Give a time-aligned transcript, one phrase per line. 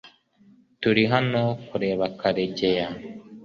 [0.81, 2.87] Turi hano kureba Karegeya.